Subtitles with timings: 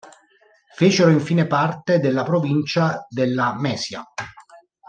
[0.73, 4.03] Fecero, infine, parte della provincia della Mesia.